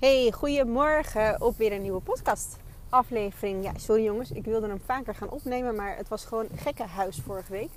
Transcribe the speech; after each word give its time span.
Hey, 0.00 0.32
goedemorgen 0.32 1.40
op 1.40 1.56
weer 1.56 1.72
een 1.72 1.82
nieuwe 1.82 2.00
podcast 2.00 2.56
aflevering. 2.88 3.64
Ja, 3.64 3.72
sorry 3.76 4.04
jongens, 4.04 4.30
ik 4.30 4.44
wilde 4.44 4.68
hem 4.68 4.80
vaker 4.84 5.14
gaan 5.14 5.30
opnemen, 5.30 5.74
maar 5.74 5.96
het 5.96 6.08
was 6.08 6.24
gewoon 6.24 6.46
gekke 6.54 6.82
huis 6.82 7.20
vorige 7.24 7.52
week. 7.52 7.70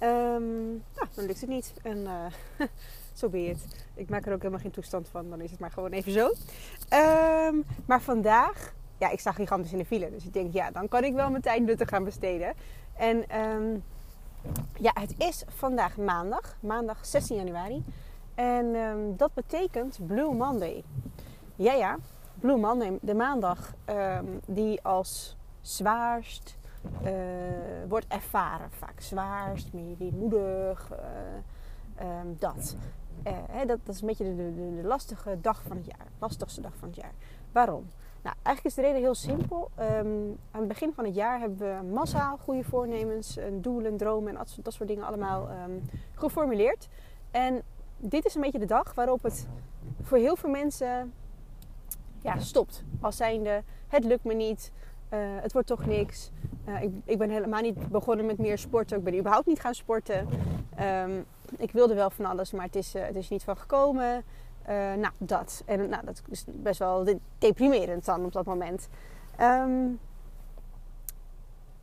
Um, 0.00 0.82
nou, 0.94 1.06
dan 1.14 1.26
lukt 1.26 1.40
het 1.40 1.48
niet. 1.48 1.72
En 1.82 1.98
uh, 1.98 2.66
zo 3.14 3.28
je 3.32 3.48
het. 3.48 3.86
Ik 3.94 4.08
maak 4.08 4.26
er 4.26 4.32
ook 4.32 4.38
helemaal 4.38 4.60
geen 4.60 4.70
toestand 4.70 5.08
van, 5.08 5.30
dan 5.30 5.40
is 5.40 5.50
het 5.50 5.60
maar 5.60 5.70
gewoon 5.70 5.90
even 5.90 6.12
zo. 6.12 6.26
Um, 7.46 7.64
maar 7.86 8.00
vandaag, 8.00 8.74
ja, 8.98 9.10
ik 9.10 9.20
sta 9.20 9.32
gigantisch 9.32 9.72
in 9.72 9.78
de 9.78 9.84
file, 9.84 10.10
dus 10.10 10.24
ik 10.24 10.32
denk, 10.32 10.52
ja, 10.52 10.70
dan 10.70 10.88
kan 10.88 11.04
ik 11.04 11.14
wel 11.14 11.30
mijn 11.30 11.42
tijd 11.42 11.62
nuttig 11.62 11.88
gaan 11.88 12.04
besteden. 12.04 12.54
En 12.96 13.38
um, 13.38 13.84
ja, 14.80 14.90
het 14.94 15.14
is 15.18 15.44
vandaag 15.48 15.96
maandag, 15.96 16.56
maandag 16.60 17.06
16 17.06 17.36
januari. 17.36 17.84
En 18.34 18.74
dat 19.16 19.34
betekent 19.34 19.98
Blue 20.06 20.34
Monday. 20.34 20.84
Ja, 21.56 21.72
ja. 21.72 21.98
Blue 22.34 22.56
Monday, 22.56 22.98
de 23.00 23.14
maandag 23.14 23.74
um, 23.86 24.40
die 24.46 24.82
als 24.82 25.36
zwaarst 25.60 26.56
uh, 27.04 27.10
wordt 27.88 28.06
ervaren. 28.08 28.70
Vaak 28.70 29.00
zwaarst, 29.00 29.72
meer 29.72 29.96
weemoedig, 29.98 30.90
uh, 30.92 32.20
um, 32.20 32.36
dat. 32.38 32.76
Hè, 33.50 33.66
dat. 33.66 33.78
Dat 33.84 33.94
is 33.94 34.00
een 34.00 34.06
beetje 34.06 34.36
de, 34.36 34.54
de, 34.54 34.86
lastige 34.88 35.40
dag 35.40 35.62
van 35.66 35.76
het 35.76 35.86
jaar. 35.86 36.06
Lastigste 36.18 36.60
dag 36.60 36.72
van 36.76 36.88
het 36.88 36.96
jaar. 36.96 37.12
Waarom? 37.52 37.90
Nou, 38.22 38.36
eigenlijk 38.42 38.76
is 38.76 38.82
de 38.82 38.88
reden 38.88 39.02
heel 39.02 39.14
simpel. 39.14 39.70
Um, 39.80 40.38
aan 40.50 40.60
het 40.60 40.68
begin 40.68 40.92
van 40.94 41.04
het 41.04 41.14
jaar 41.14 41.40
hebben 41.40 41.58
we 41.58 41.92
massaal 41.92 42.36
goede 42.36 42.64
voornemens, 42.64 43.38
doelen, 43.52 43.96
dromen 43.96 44.36
en 44.36 44.46
dat 44.62 44.72
soort 44.72 44.88
dingen 44.88 45.04
allemaal 45.04 45.48
geformuleerd. 46.14 46.88
En 47.30 47.62
dit 47.96 48.24
is 48.24 48.34
een 48.34 48.40
beetje 48.40 48.58
de 48.58 48.66
dag 48.66 48.94
waarop 48.94 49.22
het 49.22 49.48
voor 50.02 50.18
heel 50.18 50.36
veel 50.36 50.50
mensen 50.50 51.12
ja, 52.22 52.38
stopt. 52.38 52.84
Als 53.00 53.16
zijnde, 53.16 53.62
het 53.88 54.04
lukt 54.04 54.24
me 54.24 54.34
niet, 54.34 54.72
uh, 55.10 55.18
het 55.20 55.52
wordt 55.52 55.68
toch 55.68 55.86
niks. 55.86 56.30
Uh, 56.68 56.82
ik, 56.82 56.90
ik, 57.04 57.18
ben 57.18 57.30
helemaal 57.30 57.60
niet 57.60 57.88
begonnen 57.88 58.26
met 58.26 58.38
meer 58.38 58.58
sporten. 58.58 58.98
Ik 58.98 59.04
ben 59.04 59.18
überhaupt 59.18 59.46
niet 59.46 59.60
gaan 59.60 59.74
sporten. 59.74 60.28
Um, 60.80 61.24
ik 61.56 61.72
wilde 61.72 61.94
wel 61.94 62.10
van 62.10 62.24
alles, 62.24 62.52
maar 62.52 62.64
het 62.64 62.76
is, 62.76 62.94
uh, 62.94 63.02
het 63.04 63.16
is 63.16 63.28
niet 63.28 63.44
van 63.44 63.56
gekomen. 63.56 64.24
nou, 64.66 65.10
dat. 65.18 65.62
En 65.66 65.88
nou, 65.88 66.04
dat 66.04 66.22
is 66.30 66.44
best 66.48 66.78
wel 66.78 67.20
deprimerend 67.38 68.04
dan 68.04 68.24
op 68.24 68.32
dat 68.32 68.44
moment. 68.44 68.88
Um, 69.40 69.98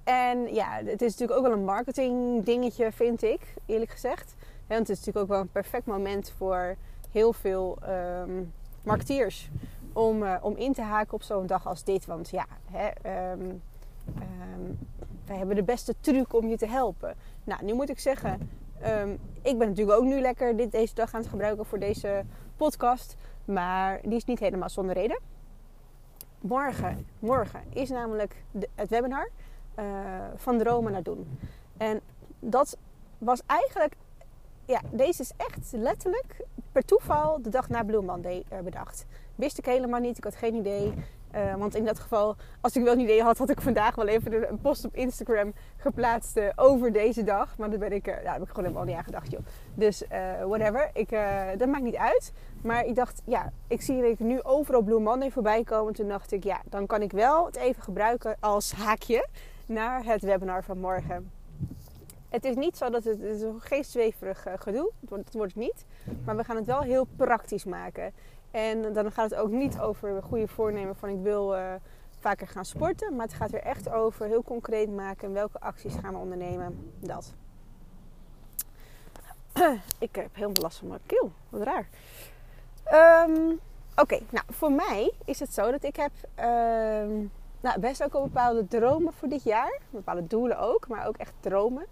en 0.03 0.53
ja, 0.53 0.81
het 0.85 1.01
is 1.01 1.11
natuurlijk 1.11 1.39
ook 1.39 1.45
wel 1.45 1.57
een 1.57 1.65
marketing 1.65 2.43
dingetje, 2.43 2.91
vind 2.91 3.23
ik, 3.23 3.53
eerlijk 3.65 3.91
gezegd. 3.91 4.35
want 4.67 4.79
het 4.79 4.89
is 4.89 4.97
natuurlijk 4.97 5.25
ook 5.25 5.31
wel 5.31 5.39
een 5.39 5.51
perfect 5.51 5.85
moment 5.85 6.33
voor 6.37 6.75
heel 7.11 7.33
veel 7.33 7.77
um, 7.89 8.53
marketeers 8.83 9.49
om, 9.99 10.23
uh, 10.23 10.35
om 10.41 10.55
in 10.55 10.73
te 10.73 10.81
haken 10.81 11.13
op 11.13 11.23
zo'n 11.23 11.47
dag 11.47 11.67
als 11.67 11.83
dit. 11.83 12.05
Want 12.05 12.29
ja, 12.29 12.45
hè, 12.71 13.31
um, 13.31 13.41
um, 13.41 14.79
wij 15.25 15.37
hebben 15.37 15.55
de 15.55 15.63
beste 15.63 15.95
truc 15.99 16.33
om 16.33 16.47
je 16.47 16.57
te 16.57 16.67
helpen. 16.67 17.15
Nou, 17.43 17.65
nu 17.65 17.73
moet 17.73 17.89
ik 17.89 17.99
zeggen, 17.99 18.49
um, 18.85 19.19
ik 19.41 19.57
ben 19.57 19.67
natuurlijk 19.67 19.97
ook 19.97 20.05
nu 20.05 20.21
lekker 20.21 20.57
dit, 20.57 20.71
deze 20.71 20.93
dag 20.93 21.13
aan 21.13 21.19
het 21.19 21.29
gebruiken 21.29 21.65
voor 21.65 21.79
deze 21.79 22.23
podcast. 22.57 23.15
Maar 23.45 23.99
die 24.03 24.15
is 24.15 24.25
niet 24.25 24.39
helemaal 24.39 24.69
zonder 24.69 24.95
reden. 24.95 25.19
Morgen, 26.41 27.07
morgen 27.19 27.61
is 27.69 27.89
namelijk 27.89 28.43
het 28.75 28.89
webinar 28.89 29.29
uh, 29.79 29.85
van 30.35 30.57
dromen 30.57 30.91
naar 30.91 31.03
doen. 31.03 31.39
En 31.77 31.99
dat 32.39 32.77
was 33.17 33.41
eigenlijk, 33.45 33.95
ja, 34.65 34.81
deze 34.91 35.21
is 35.21 35.31
echt 35.37 35.71
letterlijk 35.71 36.45
per 36.71 36.85
toeval 36.85 37.41
de 37.41 37.49
dag 37.49 37.69
na 37.69 37.83
Blue 37.83 38.01
Monday 38.01 38.43
uh, 38.53 38.59
bedacht. 38.59 39.05
Wist 39.39 39.57
ik 39.57 39.65
helemaal 39.65 39.99
niet. 39.99 40.17
Ik 40.17 40.23
had 40.23 40.35
geen 40.35 40.55
idee. 40.55 40.93
Uh, 41.35 41.55
want 41.55 41.75
in 41.75 41.85
dat 41.85 41.99
geval, 41.99 42.35
als 42.61 42.75
ik 42.75 42.83
wel 42.83 42.93
een 42.93 42.99
idee 42.99 43.21
had, 43.21 43.37
had 43.37 43.49
ik 43.49 43.61
vandaag 43.61 43.95
wel 43.95 44.07
even 44.07 44.49
een 44.49 44.59
post 44.59 44.85
op 44.85 44.95
Instagram 44.95 45.53
geplaatst 45.77 46.37
uh, 46.37 46.49
over 46.55 46.91
deze 46.91 47.23
dag. 47.23 47.57
Maar 47.57 47.69
daar 47.69 47.79
ben 47.79 47.91
ik, 47.91 48.07
uh, 48.07 48.13
heb 48.13 48.41
ik 48.41 48.47
gewoon 48.47 48.63
helemaal 48.63 48.83
niet 48.83 48.95
aan 48.95 49.03
gedacht, 49.03 49.31
joh. 49.31 49.39
Dus 49.73 50.03
whatever, 50.45 50.89
ik, 50.93 51.09
dat 51.57 51.67
maakt 51.67 51.83
niet 51.83 51.95
uit. 51.95 52.31
Maar 52.61 52.85
ik 52.85 52.95
dacht, 52.95 53.21
ja, 53.25 53.51
ik 53.67 53.81
zie 53.81 54.15
nu 54.17 54.41
overal 54.43 54.81
Blue 54.81 54.99
Monday 54.99 55.31
voorbij 55.31 55.63
komen. 55.63 55.93
Toen 55.93 56.07
dacht 56.07 56.31
ik, 56.31 56.43
ja, 56.43 56.61
dan 56.65 56.85
kan 56.85 57.01
ik 57.01 57.11
wel 57.11 57.45
het 57.45 57.55
even 57.55 57.83
gebruiken 57.83 58.37
als 58.39 58.71
haakje 58.71 59.27
naar 59.65 60.03
het 60.03 60.21
webinar 60.21 60.63
van 60.63 60.79
morgen. 60.79 61.31
Het 62.29 62.45
is 62.45 62.55
niet 62.55 62.77
zo 62.77 62.89
dat 62.89 63.03
het, 63.03 63.21
het 63.21 63.45
geen 63.57 63.83
zweverig 63.83 64.45
gedoe, 64.55 64.91
dat 64.99 65.33
wordt 65.33 65.53
het 65.53 65.63
niet. 65.63 65.85
Maar 66.25 66.35
we 66.35 66.43
gaan 66.43 66.55
het 66.55 66.65
wel 66.65 66.81
heel 66.81 67.07
praktisch 67.15 67.65
maken. 67.65 68.13
En 68.51 68.93
dan 68.93 69.11
gaat 69.11 69.29
het 69.29 69.39
ook 69.39 69.49
niet 69.49 69.79
over 69.79 70.23
goede 70.23 70.47
voornemen 70.47 70.95
van 70.95 71.09
ik 71.09 71.21
wil 71.21 71.55
uh, 71.55 71.73
vaker 72.19 72.47
gaan 72.47 72.65
sporten. 72.65 73.15
Maar 73.15 73.25
het 73.25 73.35
gaat 73.35 73.53
er 73.53 73.61
echt 73.61 73.89
over 73.89 74.25
heel 74.25 74.43
concreet 74.43 74.89
maken 74.89 75.33
welke 75.33 75.59
acties 75.59 75.95
gaan 75.95 76.13
we 76.13 76.19
ondernemen. 76.19 76.91
Dat. 76.99 77.33
ik 79.99 80.15
heb 80.15 80.35
helemaal 80.35 80.61
last 80.61 80.77
van 80.77 80.87
mijn 80.87 80.99
keel. 81.05 81.31
Wat 81.49 81.61
raar. 81.61 81.87
Um, 83.27 83.59
Oké, 84.01 84.19
nou 84.29 84.45
voor 84.49 84.71
mij 84.71 85.11
is 85.25 85.39
het 85.39 85.53
zo 85.53 85.71
dat 85.71 85.83
ik 85.83 85.95
heb 85.95 86.11
um, 86.35 87.31
nou, 87.61 87.79
best 87.79 88.03
ook 88.03 88.13
al 88.13 88.23
bepaalde 88.23 88.67
dromen 88.67 89.13
voor 89.13 89.27
dit 89.27 89.43
jaar. 89.43 89.79
Bepaalde 89.89 90.27
doelen 90.27 90.59
ook, 90.59 90.87
maar 90.87 91.07
ook 91.07 91.17
echt 91.17 91.33
dromen. 91.39 91.85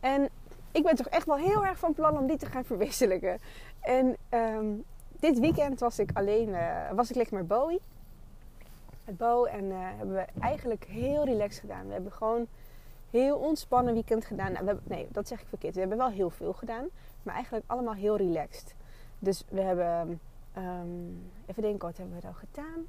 En 0.00 0.28
ik 0.72 0.82
ben 0.82 0.94
toch 0.94 1.06
echt 1.06 1.26
wel 1.26 1.36
heel 1.36 1.64
erg 1.64 1.78
van 1.78 1.94
plan 1.94 2.18
om 2.18 2.26
die 2.26 2.36
te 2.36 2.46
gaan 2.46 2.64
verwisselijken. 2.72 3.38
En 3.80 4.16
um, 4.30 4.84
dit 5.20 5.38
weekend 5.38 5.80
was 5.80 5.98
ik 5.98 6.10
alleen, 6.14 6.48
uh, 6.48 6.90
was 6.92 7.10
ik 7.10 7.16
lekker 7.16 7.36
met 7.36 7.48
Bowie. 7.48 7.80
Met 9.04 9.16
Bo 9.16 9.44
en 9.44 9.64
uh, 9.64 9.76
hebben 9.78 10.14
we 10.14 10.26
eigenlijk 10.40 10.84
heel 10.84 11.24
relaxed 11.24 11.60
gedaan. 11.60 11.86
We 11.86 11.92
hebben 11.92 12.12
gewoon 12.12 12.46
heel 13.10 13.36
ontspannen 13.36 13.94
weekend 13.94 14.24
gedaan. 14.24 14.52
Nou, 14.52 14.64
we 14.64 14.70
hebben, 14.70 14.84
nee, 14.88 15.08
dat 15.10 15.28
zeg 15.28 15.40
ik 15.40 15.46
verkeerd. 15.46 15.74
We 15.74 15.80
hebben 15.80 15.98
wel 15.98 16.10
heel 16.10 16.30
veel 16.30 16.52
gedaan, 16.52 16.88
maar 17.22 17.34
eigenlijk 17.34 17.64
allemaal 17.66 17.94
heel 17.94 18.16
relaxed. 18.16 18.74
Dus 19.18 19.44
we 19.48 19.60
hebben, 19.60 20.20
um, 20.56 21.30
even 21.46 21.62
denken, 21.62 21.88
wat 21.88 21.96
hebben 21.96 22.14
we 22.14 22.22
dan 22.22 22.34
gedaan? 22.34 22.86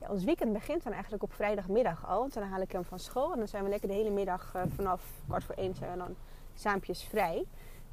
Ja, 0.00 0.08
ons 0.08 0.24
weekend 0.24 0.52
begint 0.52 0.82
dan 0.82 0.92
eigenlijk 0.92 1.22
op 1.22 1.32
vrijdagmiddag 1.32 2.06
al. 2.08 2.18
Want 2.18 2.34
dan 2.34 2.42
haal 2.42 2.60
ik 2.60 2.72
hem 2.72 2.84
van 2.84 2.98
school 2.98 3.32
en 3.32 3.38
dan 3.38 3.48
zijn 3.48 3.64
we 3.64 3.70
lekker 3.70 3.88
de 3.88 3.94
hele 3.94 4.10
middag 4.10 4.52
uh, 4.56 4.62
vanaf 4.66 5.22
kwart 5.26 5.44
voor 5.44 5.54
één 5.54 5.74
zijn 5.74 5.90
we 5.90 5.98
dan 5.98 6.14
saampjes 6.54 7.04
vrij. 7.04 7.44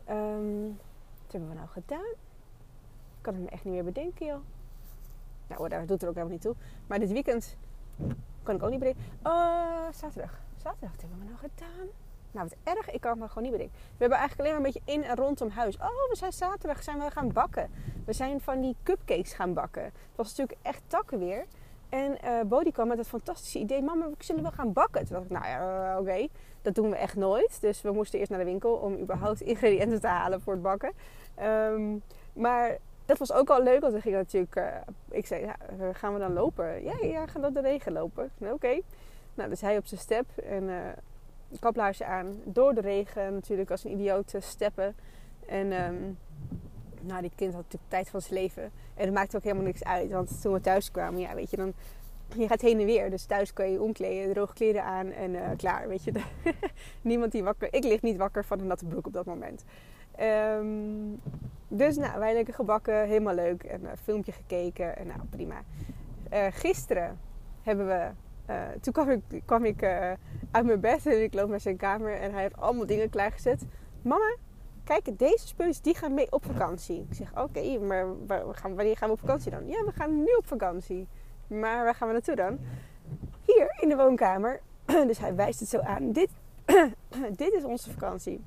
Um, 0.10 0.78
wat 1.24 1.32
hebben 1.32 1.50
we 1.50 1.56
nou 1.56 1.68
gedaan? 1.68 2.14
Ik 3.20 3.26
kan 3.26 3.34
het 3.34 3.44
me 3.44 3.50
echt 3.50 3.64
niet 3.64 3.74
meer 3.74 3.84
bedenken, 3.84 4.26
joh. 4.26 4.40
Nou, 5.48 5.70
dat 5.70 5.88
doet 5.88 6.02
er 6.02 6.08
ook 6.08 6.14
helemaal 6.16 6.34
niet 6.34 6.42
toe. 6.42 6.56
Maar 6.88 7.00
dit 7.00 7.12
weekend 7.12 7.58
kan 8.44 8.56
ik 8.56 8.64
ook 8.64 8.70
niet 8.70 8.80
bedenken. 8.80 9.04
Oh, 9.24 9.88
zaterdag. 9.92 10.42
Zaterdag, 10.58 10.92
wat 10.92 11.02
hebben 11.02 11.20
we 11.20 11.26
nou 11.26 11.38
gedaan? 11.38 11.88
Nou, 12.32 12.48
wat 12.48 12.76
erg. 12.76 12.92
Ik 12.92 13.02
kan 13.02 13.12
het 13.12 13.20
me 13.20 13.28
gewoon 13.28 13.44
niet 13.44 13.52
bedenken. 13.52 13.78
We 13.78 13.98
hebben 13.98 14.18
eigenlijk 14.18 14.50
alleen 14.50 14.62
maar 14.62 14.68
een 14.68 14.82
beetje 14.82 14.94
in 14.94 15.04
en 15.04 15.16
rondom 15.16 15.50
huis. 15.50 15.78
Oh, 15.78 16.10
we 16.10 16.16
zijn 16.16 16.34
zaterdag 16.34 16.84
zijn 16.84 17.00
we 17.00 17.12
gaan 17.12 17.32
bakken. 17.32 17.70
We 18.06 18.14
zijn 18.14 18.42
van 18.42 18.62
die 18.62 18.76
cupcakes 18.84 19.34
gaan 19.34 19.54
bakken. 19.54 19.84
Het 19.84 20.16
was 20.16 20.28
natuurlijk 20.36 20.60
echt 20.62 20.82
takken 20.88 21.20
weer. 21.20 21.46
En 21.90 22.18
uh, 22.26 22.42
Bodie 22.42 22.72
kwam 22.72 22.88
met 22.88 22.98
het 22.98 23.08
fantastische 23.08 23.60
idee. 23.60 23.82
Mama, 23.82 24.10
we 24.10 24.16
zullen 24.18 24.42
wel 24.42 24.52
gaan 24.52 24.74
bakken. 24.74 25.06
Toen 25.06 25.16
dacht 25.16 25.26
ik, 25.26 25.32
nou 25.32 25.46
ja, 25.46 25.94
uh, 25.94 26.00
oké. 26.00 26.28
Dat 26.62 26.76
doen 26.76 26.90
we 26.90 26.96
echt 26.96 27.16
nooit. 27.16 27.62
Dus 27.62 27.82
we 27.82 27.92
moesten 27.92 28.20
eerst 28.20 28.32
naar 28.32 28.40
de 28.40 28.46
winkel 28.46 28.74
om 28.74 28.98
überhaupt 28.98 29.42
ingrediënten 29.52 30.02
te 30.02 30.08
halen 30.08 30.42
voor 30.42 30.54
het 30.54 30.62
bakken. 30.62 30.92
Um, 31.42 32.02
maar 32.34 32.78
dat 33.10 33.18
was 33.18 33.34
ook 33.34 33.50
al 33.50 33.64
leuk, 33.64 33.82
want 33.82 33.94
we 33.94 34.02
gingen 34.02 34.18
natuurlijk... 34.18 34.56
Uh, 34.56 34.66
ik 35.10 35.26
zei, 35.26 35.46
ja, 35.46 35.56
gaan 35.94 36.14
we 36.14 36.20
dan 36.20 36.34
lopen? 36.34 36.84
Ja, 36.84 36.98
ja, 37.02 37.28
gaan 37.28 37.42
door 37.42 37.54
de 37.54 37.62
regen 37.62 37.92
lopen. 37.92 38.32
Oké. 38.38 38.80
Nou, 39.34 39.50
dus 39.50 39.62
hij 39.62 39.78
op 39.78 39.86
zijn 39.86 40.00
step 40.00 40.26
en 40.38 40.64
uh, 40.64 40.78
kaplaarsje 41.60 42.06
aan. 42.06 42.42
Door 42.44 42.74
de 42.74 42.82
regen 42.82 43.34
natuurlijk 43.34 43.72
als 43.72 43.84
een 43.84 43.92
idioot 43.92 44.34
steppen. 44.40 44.96
En 45.46 45.72
um, 45.72 46.18
nou, 47.02 47.22
die 47.22 47.32
kind 47.36 47.54
had 47.54 47.64
natuurlijk 47.64 47.92
tijd 47.92 48.10
van 48.10 48.22
zijn 48.22 48.34
leven. 48.34 48.64
En 48.96 49.06
dat 49.06 49.14
maakte 49.14 49.38
ook 49.38 49.44
helemaal 49.44 49.66
niks 49.66 49.84
uit. 49.84 50.12
Want 50.12 50.42
toen 50.42 50.54
we 50.54 50.62
thuis 50.62 50.92
kwamen, 50.92 51.20
ja, 51.20 51.36
weet 51.36 51.50
je, 51.50 51.58
dan... 51.58 51.74
Je 52.36 52.48
gaat 52.48 52.62
heen 52.62 52.80
en 52.80 52.86
weer. 52.86 53.10
Dus 53.10 53.26
thuis 53.26 53.54
kan 53.54 53.72
je 53.72 53.82
omkleden, 53.82 54.34
droge 54.34 54.54
kleren 54.54 54.84
aan 54.84 55.12
en 55.12 55.56
klaar, 55.58 55.88
weet 55.88 56.04
je. 56.04 56.12
Niemand 57.02 57.32
die 57.32 57.44
wakker... 57.44 57.74
Ik 57.74 57.84
lig 57.84 58.02
niet 58.02 58.18
wakker 58.18 58.46
van 58.46 58.60
een 58.60 58.68
natte 58.68 58.86
broek 58.86 59.08
op 59.08 59.14
dat 59.14 59.26
moment. 59.26 59.64
Um, 60.20 61.22
dus 61.70 61.98
nou, 61.98 62.20
wij 62.20 62.34
lekker 62.34 62.54
gebakken, 62.54 63.08
helemaal 63.08 63.36
leuk. 63.36 63.64
En 63.64 63.86
een 63.86 63.98
filmpje 63.98 64.32
gekeken 64.32 64.98
en 64.98 65.08
nou, 65.08 65.20
prima. 65.30 65.62
Uh, 66.34 66.46
gisteren 66.50 67.20
hebben 67.62 67.88
we... 67.88 68.10
Uh, 68.50 68.62
toen 68.82 68.94
kwam 68.94 69.10
ik, 69.10 69.22
kwam 69.46 69.66
ik 69.66 69.84
uit 70.52 70.66
mijn 70.66 70.80
bed 70.80 71.06
en 71.06 71.24
ik 71.24 71.34
loop 71.34 71.50
naar 71.50 71.60
zijn 71.60 71.78
kamer 71.78 72.20
en 72.20 72.32
hij 72.32 72.42
heeft 72.42 72.58
allemaal 72.58 72.86
dingen 72.86 73.10
klaargezet. 73.10 73.66
Mama, 74.02 74.36
kijk, 74.84 75.18
deze 75.18 75.48
spullen 75.48 75.74
die 75.82 75.96
gaan 75.96 76.14
mee 76.14 76.32
op 76.32 76.46
vakantie. 76.46 77.06
Ik 77.10 77.16
zeg, 77.16 77.42
oké, 77.42 77.80
maar 77.80 78.26
waar, 78.28 78.44
gaan, 78.52 78.76
wanneer 78.76 78.98
gaan 78.98 79.08
we 79.08 79.14
op 79.14 79.20
vakantie 79.20 79.52
dan? 79.52 79.68
Ja, 79.68 79.84
we 79.86 79.92
gaan 79.92 80.18
nu 80.18 80.34
op 80.38 80.48
vakantie. 80.48 81.08
Maar 81.48 81.84
waar 81.84 81.96
gaan 81.96 82.08
we 82.08 82.14
naartoe 82.14 82.36
dan? 82.36 82.60
Hier, 83.46 83.76
in 83.80 83.90
de 83.90 83.96
woonkamer. 83.96 84.62
dus 85.08 85.18
hij 85.18 85.36
wijst 85.36 85.60
het 85.60 85.70
zo 85.70 85.80
aan. 85.80 86.12
Dit, 86.12 86.30
dit 87.42 87.54
is 87.54 87.64
onze 87.64 87.92
vakantie. 87.92 88.44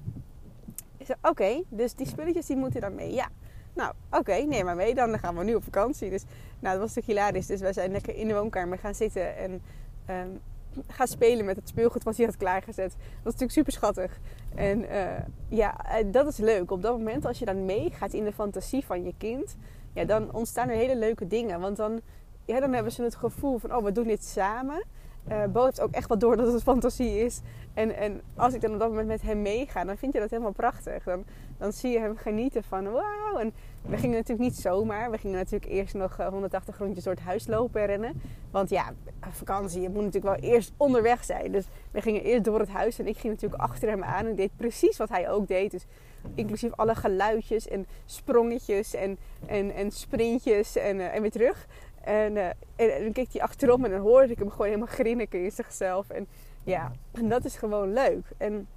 Ik 1.02 1.08
zei, 1.08 1.19
oké, 1.22 1.62
dus 1.69 1.94
die 1.94 2.06
spulletjes 2.06 2.46
die 2.46 2.56
moeten 2.56 2.81
dan 2.81 2.94
mee. 2.94 3.12
Ja. 3.12 3.28
Nou, 3.72 3.93
oké, 4.10 4.34
neem 4.34 4.64
maar 4.64 4.76
mee 4.76 4.94
dan. 4.94 5.19
Gaan 5.19 5.37
we 5.37 5.44
nu 5.44 5.54
op 5.54 5.64
vakantie. 5.64 6.10
Dus 6.10 6.25
nou, 6.58 6.78
dat 6.78 6.87
was 6.87 6.94
natuurlijk 6.94 7.06
hilarisch. 7.06 7.46
Dus 7.46 7.60
wij 7.60 7.72
zijn 7.72 7.90
lekker 7.90 8.14
in 8.14 8.28
de 8.28 8.34
woonkamer 8.34 8.78
gaan 8.78 8.94
zitten 8.94 9.37
en 9.37 9.62
um, 10.10 10.40
gaan 10.87 11.06
spelen 11.06 11.44
met 11.44 11.56
het 11.56 11.69
speelgoed 11.69 12.02
wat 12.02 12.16
hij 12.16 12.26
had 12.26 12.37
klaargezet. 12.37 12.90
Dat 12.93 13.32
is 13.34 13.40
natuurlijk 13.40 13.52
super 13.52 13.72
schattig. 13.72 14.19
En 14.54 14.82
uh, 14.82 15.06
ja, 15.49 15.76
dat 16.06 16.26
is 16.26 16.37
leuk. 16.37 16.70
Op 16.70 16.82
dat 16.82 16.99
moment, 16.99 17.25
als 17.26 17.38
je 17.38 17.44
dan 17.44 17.64
meegaat 17.64 18.12
in 18.12 18.25
de 18.25 18.32
fantasie 18.32 18.84
van 18.84 19.04
je 19.04 19.14
kind, 19.19 19.56
ja, 19.93 20.04
dan 20.04 20.32
ontstaan 20.32 20.69
er 20.69 20.76
hele 20.76 20.96
leuke 20.96 21.26
dingen. 21.26 21.60
Want 21.60 21.76
dan, 21.76 22.00
ja, 22.44 22.60
dan 22.60 22.72
hebben 22.72 22.93
ze 22.93 23.02
het 23.02 23.14
gevoel 23.14 23.58
van, 23.58 23.75
oh, 23.76 23.84
we 23.84 23.93
doen 23.93 24.06
dit 24.06 24.25
samen. 24.25 24.84
Uh, 25.30 25.44
Bo 25.44 25.70
ook 25.80 25.90
echt 25.90 26.08
wel 26.08 26.19
door 26.19 26.36
dat 26.36 26.52
het 26.52 26.62
fantasie 26.62 27.20
is. 27.20 27.40
En, 27.74 27.96
en 27.96 28.20
als 28.36 28.54
ik 28.54 28.60
dan 28.60 28.72
op 28.72 28.78
dat 28.78 28.88
moment 28.88 29.08
met 29.08 29.22
hem 29.22 29.42
meega, 29.42 29.84
dan 29.84 29.96
vind 29.96 30.12
je 30.12 30.20
dat 30.20 30.30
helemaal 30.30 30.52
prachtig. 30.52 31.04
Dan, 31.04 31.24
dan 31.58 31.72
zie 31.72 31.90
je 31.90 31.98
hem 31.98 32.16
genieten 32.16 32.64
van 32.64 32.90
wauw. 32.90 33.36
En 33.38 33.52
we 33.82 33.96
gingen 33.96 34.16
natuurlijk 34.16 34.48
niet 34.48 34.58
zomaar. 34.58 35.10
We 35.10 35.19
gingen 35.19 35.36
natuurlijk 35.36 35.72
eerst 35.72 35.94
nog 35.94 36.16
180 36.16 36.74
eh, 36.74 36.80
rondjes 36.80 37.04
door 37.04 37.14
het 37.14 37.22
huis 37.22 37.46
lopen 37.46 37.80
en 37.80 37.86
rennen. 37.86 38.20
Want 38.50 38.70
ja, 38.70 38.92
vakantie, 39.30 39.80
je 39.80 39.88
moet 39.88 40.04
natuurlijk 40.04 40.40
wel 40.40 40.50
eerst 40.50 40.72
onderweg 40.76 41.25
zijn. 41.25 41.52
Dus 41.52 41.64
we 41.90 42.00
gingen 42.00 42.22
eerst 42.22 42.44
door 42.44 42.58
het 42.58 42.68
huis 42.68 42.98
en 42.98 43.06
ik 43.06 43.18
ging 43.18 43.32
natuurlijk 43.32 43.62
achter 43.62 43.88
hem 43.88 44.04
aan. 44.04 44.26
En 44.26 44.34
deed 44.34 44.56
precies 44.56 44.96
wat 44.96 45.08
hij 45.08 45.30
ook 45.30 45.48
deed. 45.48 45.70
Dus 45.70 45.86
inclusief 46.34 46.72
alle 46.72 46.94
geluidjes 46.94 47.68
en 47.68 47.86
sprongetjes 48.04 48.94
en, 48.94 49.18
en, 49.46 49.75
en 49.75 49.90
sprintjes 49.90 50.76
en, 50.76 50.96
uh, 50.96 51.14
en 51.14 51.20
weer 51.22 51.30
terug. 51.30 51.66
En, 52.04 52.37
uh, 52.37 52.46
en, 52.76 53.02
dan 53.02 53.12
keek 53.12 53.32
hij 53.32 53.43
achterom 53.43 53.84
en 53.84 53.90
dan 53.90 54.00
hoorde 54.00 54.32
ik 54.32 54.38
hem 54.38 54.50
gewoon 54.50 54.66
helemaal 54.66 54.87
grinniken 54.87 55.44
in 55.44 55.50
zichzelf. 55.50 56.10
En 56.10 56.26
ja, 56.64 56.93
en 57.12 57.28
dat 57.28 57.44
is 57.44 57.56
gewoon 57.56 57.93
leuk. 57.93 58.25
En 58.37 58.69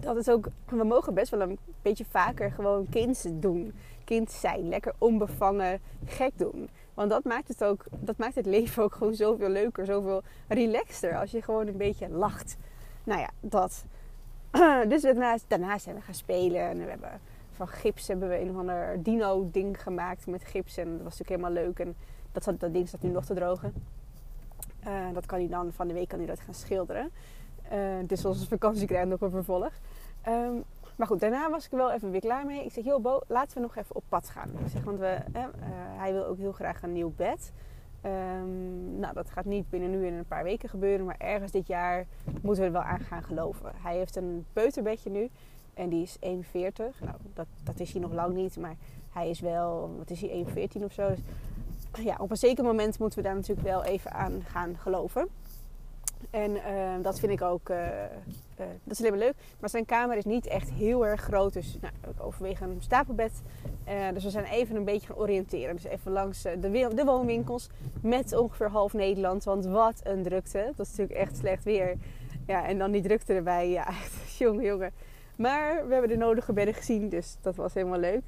dat 0.00 0.16
is 0.16 0.28
ook, 0.28 0.48
we 0.68 0.84
mogen 0.84 1.14
best 1.14 1.30
wel 1.30 1.40
een 1.40 1.58
beetje 1.82 2.04
vaker 2.08 2.50
gewoon 2.50 2.88
kind 2.88 3.24
doen. 3.32 3.74
Kind 4.04 4.30
zijn, 4.30 4.68
lekker 4.68 4.94
onbevangen, 4.98 5.80
gek 6.04 6.32
doen. 6.36 6.68
Want 6.94 7.10
dat 7.10 7.24
maakt 7.24 7.48
het 7.48 7.64
ook, 7.64 7.84
dat 7.98 8.16
maakt 8.16 8.34
het 8.34 8.46
leven 8.46 8.82
ook 8.82 8.94
gewoon 8.94 9.14
zoveel 9.14 9.48
leuker, 9.48 9.86
zoveel 9.86 10.22
relaxter 10.48 11.16
als 11.16 11.30
je 11.30 11.42
gewoon 11.42 11.66
een 11.66 11.76
beetje 11.76 12.08
lacht. 12.08 12.56
Nou 13.04 13.20
ja, 13.20 13.30
dat. 13.40 13.84
Dus 14.88 15.02
daarna, 15.02 15.36
daarna 15.46 15.78
zijn 15.78 15.94
we 15.96 16.00
gaan 16.00 16.14
spelen 16.14 16.60
en 16.60 16.78
we 16.78 16.90
hebben 16.90 17.20
van 17.56 17.68
gips 17.68 18.08
hebben 18.08 18.28
we 18.28 18.40
een 18.40 18.50
of 18.50 18.56
ander 18.56 19.02
dino 19.02 19.48
ding 19.52 19.82
gemaakt 19.82 20.26
met 20.26 20.44
gips 20.44 20.76
en 20.76 20.84
dat 20.84 21.02
was 21.02 21.18
natuurlijk 21.18 21.42
helemaal 21.42 21.64
leuk 21.64 21.78
en 21.78 21.96
dat, 22.44 22.60
dat 22.60 22.72
ding 22.72 22.88
staat 22.88 23.02
nu 23.02 23.10
nog 23.10 23.24
te 23.24 23.34
drogen. 23.34 23.72
Uh, 24.86 24.92
dat 25.12 25.26
kan 25.26 25.38
hij 25.38 25.48
dan 25.48 25.72
van 25.72 25.88
de 25.88 25.94
week 25.94 26.08
kan 26.08 26.18
hij 26.18 26.28
dat 26.28 26.40
gaan 26.40 26.54
schilderen. 26.54 27.10
Uh, 27.72 27.78
dus 28.06 28.24
onze 28.24 28.46
vakantie 28.46 28.86
krijgt 28.86 29.08
nog 29.08 29.20
een 29.20 29.30
vervolg. 29.30 29.70
Um, 30.28 30.64
maar 30.96 31.06
goed, 31.06 31.20
daarna 31.20 31.50
was 31.50 31.64
ik 31.64 31.72
er 31.72 31.78
wel 31.78 31.92
even 31.92 32.10
weer 32.10 32.20
klaar 32.20 32.46
mee. 32.46 32.64
Ik 32.64 32.72
zeg, 32.72 32.84
joh 32.84 33.02
Bo, 33.02 33.20
laten 33.26 33.56
we 33.56 33.62
nog 33.62 33.76
even 33.76 33.96
op 33.96 34.02
pad 34.08 34.28
gaan. 34.28 34.50
Ik 34.64 34.70
zeg, 34.70 34.84
want 34.84 34.98
we, 34.98 35.18
uh, 35.34 35.44
hij 35.96 36.12
wil 36.12 36.24
ook 36.26 36.38
heel 36.38 36.52
graag 36.52 36.82
een 36.82 36.92
nieuw 36.92 37.12
bed. 37.16 37.52
Um, 38.04 38.98
nou, 38.98 39.14
dat 39.14 39.30
gaat 39.30 39.44
niet 39.44 39.70
binnen 39.70 39.90
nu 39.90 40.06
in 40.06 40.14
een 40.14 40.26
paar 40.26 40.44
weken 40.44 40.68
gebeuren. 40.68 41.06
Maar 41.06 41.16
ergens 41.18 41.52
dit 41.52 41.66
jaar 41.66 42.06
moeten 42.42 42.62
we 42.62 42.68
er 42.68 42.72
wel 42.72 42.82
aan 42.82 43.00
gaan 43.00 43.22
geloven. 43.22 43.72
Hij 43.76 43.96
heeft 43.96 44.16
een 44.16 44.44
peuterbedje 44.52 45.10
nu. 45.10 45.30
En 45.74 45.88
die 45.88 46.02
is 46.02 46.16
1,40. 46.16 46.20
Nou, 46.54 47.16
dat, 47.34 47.46
dat 47.64 47.80
is 47.80 47.92
hij 47.92 48.00
nog 48.00 48.12
lang 48.12 48.34
niet. 48.34 48.56
Maar 48.56 48.76
hij 49.12 49.30
is 49.30 49.40
wel, 49.40 49.94
wat 49.98 50.10
is 50.10 50.20
hij, 50.20 50.44
1,14 50.46 50.84
of 50.84 50.92
zo. 50.92 51.08
Dus 51.08 51.18
ja, 52.02 52.16
op 52.18 52.30
een 52.30 52.36
zeker 52.36 52.64
moment 52.64 52.98
moeten 52.98 53.18
we 53.18 53.24
daar 53.24 53.34
natuurlijk 53.34 53.66
wel 53.66 53.84
even 53.84 54.12
aan 54.12 54.42
gaan 54.48 54.76
geloven. 54.78 55.28
En 56.30 56.50
uh, 56.50 56.62
dat 57.02 57.18
vind 57.18 57.32
ik 57.32 57.42
ook, 57.42 57.68
uh, 57.68 57.76
dat 58.56 58.68
is 58.86 58.98
helemaal 58.98 59.20
leuk. 59.20 59.34
Maar 59.60 59.70
zijn 59.70 59.84
kamer 59.84 60.16
is 60.16 60.24
niet 60.24 60.46
echt 60.46 60.70
heel 60.70 61.06
erg 61.06 61.20
groot. 61.20 61.52
Dus 61.52 61.78
nou, 61.80 61.94
ik 62.10 62.24
overweeg 62.24 62.60
een 62.60 62.76
stapelbed. 62.78 63.32
dus 64.14 64.24
we 64.24 64.30
zijn 64.30 64.44
even 64.44 64.76
een 64.76 64.84
beetje 64.84 65.06
gaan 65.06 65.16
oriënteren. 65.16 65.74
Dus 65.74 65.84
even 65.84 66.12
langs 66.12 66.42
de, 66.42 66.58
de, 66.94 67.04
woonwinkels 67.04 67.68
met 68.00 68.36
ongeveer 68.36 68.68
half 68.68 68.92
Nederland. 68.92 69.44
Want 69.44 69.64
wat 69.64 70.00
een 70.02 70.22
drukte. 70.22 70.72
Dat 70.76 70.86
is 70.86 70.96
natuurlijk 70.96 71.18
echt 71.18 71.36
slecht 71.36 71.64
weer. 71.64 71.96
Ja, 72.46 72.66
en 72.66 72.78
dan 72.78 72.90
die 72.90 73.02
drukte 73.02 73.34
erbij. 73.34 73.70
Ja, 73.70 73.88
echt 74.02 74.36
jongen, 74.38 74.64
jongen. 74.64 74.92
Maar 75.36 75.86
we 75.86 75.92
hebben 75.92 76.10
de 76.10 76.16
nodige 76.16 76.52
bedden 76.52 76.74
gezien. 76.74 77.08
Dus 77.08 77.36
dat 77.40 77.56
was 77.56 77.74
helemaal 77.74 77.98
leuk. 77.98 78.22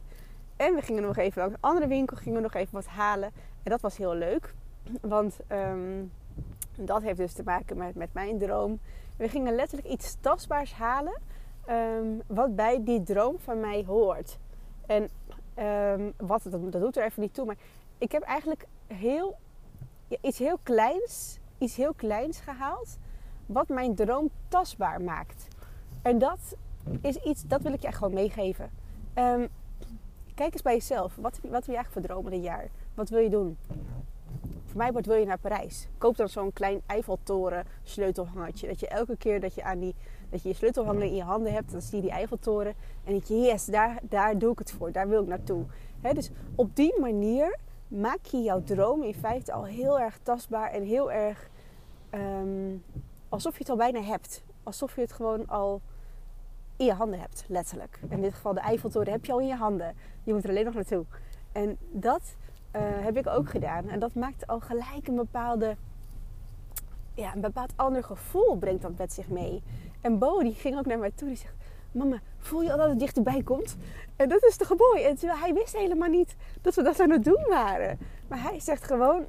En 0.56 0.74
we 0.74 0.82
gingen 0.82 1.02
nog 1.02 1.16
even 1.16 1.40
langs 1.40 1.54
een 1.54 1.68
andere 1.68 1.86
winkel. 1.86 2.16
Gingen 2.16 2.36
we 2.36 2.42
nog 2.42 2.54
even 2.54 2.74
wat 2.74 2.86
halen. 2.86 3.32
En 3.68 3.74
dat 3.74 3.82
was 3.82 3.96
heel 3.96 4.14
leuk. 4.14 4.54
Want 5.00 5.38
um, 5.48 6.12
dat 6.76 7.02
heeft 7.02 7.16
dus 7.16 7.32
te 7.32 7.42
maken 7.42 7.76
met, 7.76 7.94
met 7.94 8.12
mijn 8.12 8.38
droom. 8.38 8.80
We 9.16 9.28
gingen 9.28 9.54
letterlijk 9.54 9.88
iets 9.88 10.16
tastbaars 10.20 10.72
halen. 10.72 11.20
Um, 11.70 12.22
wat 12.26 12.56
bij 12.56 12.84
die 12.84 13.02
droom 13.02 13.38
van 13.38 13.60
mij 13.60 13.84
hoort. 13.86 14.38
En 14.86 15.08
um, 15.64 16.12
wat, 16.16 16.42
dat, 16.42 16.72
dat 16.72 16.80
doet 16.80 16.96
er 16.96 17.04
even 17.04 17.22
niet 17.22 17.34
toe. 17.34 17.46
Maar 17.46 17.56
ik 17.98 18.12
heb 18.12 18.22
eigenlijk 18.22 18.66
heel, 18.86 19.36
iets 20.20 20.38
heel 20.38 20.58
kleins, 20.62 21.38
iets 21.58 21.76
heel 21.76 21.94
kleins 21.94 22.40
gehaald. 22.40 22.98
Wat 23.46 23.68
mijn 23.68 23.94
droom 23.94 24.30
tastbaar 24.48 25.00
maakt. 25.02 25.48
En 26.02 26.18
dat 26.18 26.56
is 27.00 27.16
iets, 27.16 27.42
dat 27.46 27.62
wil 27.62 27.72
ik 27.72 27.80
je 27.80 27.86
echt 27.86 27.96
gewoon 27.96 28.14
meegeven. 28.14 28.70
Kijk 30.34 30.52
eens 30.52 30.62
bij 30.62 30.74
jezelf. 30.74 31.16
Wat, 31.16 31.38
wat 31.42 31.52
heb 31.52 31.64
je 31.64 31.76
eigenlijk 31.76 31.92
voor 31.92 32.02
dromen 32.02 32.32
dit 32.32 32.42
jaar? 32.42 32.68
Wat 32.98 33.08
wil 33.08 33.20
je 33.20 33.30
doen? 33.30 33.58
Voor 34.64 34.76
mij 34.76 34.92
wat 34.92 35.06
wil 35.06 35.16
je 35.16 35.26
naar 35.26 35.38
Parijs. 35.38 35.88
Koop 35.98 36.16
dan 36.16 36.28
zo'n 36.28 36.52
klein 36.52 36.80
Eiffeltoren 36.86 37.64
sleutelhangertje. 37.82 38.66
Dat 38.66 38.80
je 38.80 38.88
elke 38.88 39.16
keer 39.16 39.40
dat 39.40 39.54
je, 39.54 39.62
aan 39.62 39.78
die, 39.78 39.94
dat 40.30 40.42
je 40.42 40.48
je 40.48 40.54
sleutelhanger 40.54 41.02
in 41.02 41.14
je 41.14 41.22
handen 41.22 41.52
hebt, 41.52 41.72
dan 41.72 41.80
zie 41.80 41.96
je 41.96 42.02
die 42.02 42.10
Eiffeltoren. 42.10 42.74
En 43.04 43.12
denk 43.12 43.24
je, 43.24 43.34
yes, 43.34 43.64
daar, 43.64 43.98
daar 44.02 44.38
doe 44.38 44.52
ik 44.52 44.58
het 44.58 44.70
voor. 44.70 44.92
Daar 44.92 45.08
wil 45.08 45.22
ik 45.22 45.28
naartoe. 45.28 45.64
dus 46.12 46.30
op 46.54 46.76
die 46.76 47.00
manier 47.00 47.58
maak 47.88 48.24
je 48.24 48.42
jouw 48.42 48.62
droom 48.62 49.02
in 49.02 49.14
feite 49.14 49.52
al 49.52 49.64
heel 49.64 50.00
erg 50.00 50.18
tastbaar 50.22 50.70
en 50.70 50.82
heel 50.82 51.12
erg 51.12 51.48
ehm, 52.10 52.76
alsof 53.28 53.52
je 53.52 53.58
het 53.58 53.70
al 53.70 53.76
bijna 53.76 54.00
hebt. 54.00 54.42
Alsof 54.62 54.94
je 54.94 55.00
het 55.00 55.12
gewoon 55.12 55.48
al 55.48 55.80
in 56.76 56.84
je 56.86 56.92
handen 56.92 57.20
hebt, 57.20 57.44
letterlijk. 57.48 58.00
In 58.08 58.20
dit 58.20 58.34
geval 58.34 58.54
de 58.54 58.60
Eiffeltoren 58.60 59.12
heb 59.12 59.24
je 59.24 59.32
al 59.32 59.40
in 59.40 59.46
je 59.46 59.56
handen. 59.56 59.94
Je 60.22 60.32
moet 60.32 60.44
er 60.44 60.50
alleen 60.50 60.64
nog 60.64 60.74
naartoe. 60.74 61.04
En 61.52 61.78
dat 61.90 62.36
uh, 62.76 62.80
heb 62.82 63.16
ik 63.16 63.26
ook 63.26 63.48
gedaan. 63.48 63.88
En 63.88 63.98
dat 63.98 64.14
maakt 64.14 64.46
al 64.46 64.60
gelijk 64.60 65.08
een 65.08 65.14
bepaalde, 65.14 65.76
ja, 67.14 67.34
een 67.34 67.40
bepaald 67.40 67.72
ander 67.76 68.04
gevoel 68.04 68.56
brengt 68.56 68.82
dat 68.82 68.98
met 68.98 69.12
zich 69.12 69.28
mee. 69.28 69.62
En 70.00 70.18
Bo 70.18 70.42
die 70.42 70.54
ging 70.54 70.78
ook 70.78 70.86
naar 70.86 70.98
mij 70.98 71.10
toe. 71.14 71.28
Die 71.28 71.36
zegt, 71.36 71.54
mama, 71.92 72.20
voel 72.38 72.62
je 72.62 72.72
al 72.72 72.78
dat 72.78 72.88
het 72.88 72.98
dichterbij 72.98 73.42
komt? 73.42 73.76
En 74.16 74.28
dat 74.28 74.42
is 74.42 74.56
toch 74.56 74.78
mooi. 74.78 75.02
En 75.02 75.16
terwijl 75.16 75.40
hij 75.40 75.54
wist 75.54 75.76
helemaal 75.76 76.08
niet 76.08 76.36
dat 76.62 76.74
we 76.74 76.82
dat 76.82 77.00
aan 77.00 77.10
het 77.10 77.24
doen 77.24 77.44
waren. 77.48 77.98
Maar 78.28 78.42
hij 78.42 78.60
zegt 78.60 78.84
gewoon, 78.84 79.26